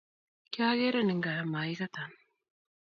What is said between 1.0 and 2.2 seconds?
en gaa ako mekatan